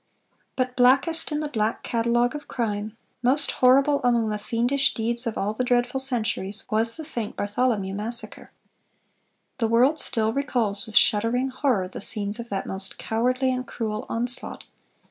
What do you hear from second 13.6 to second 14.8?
cruel onslaught.